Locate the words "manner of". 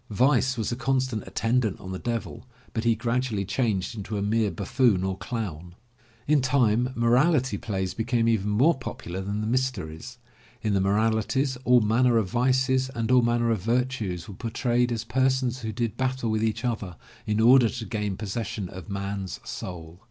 11.81-12.27, 13.21-13.61